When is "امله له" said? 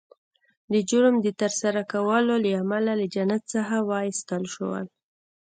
2.61-3.05